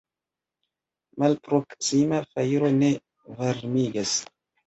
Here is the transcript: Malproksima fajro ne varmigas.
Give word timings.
Malproksima 1.23 2.21
fajro 2.31 2.71
ne 2.79 2.91
varmigas. 3.43 4.17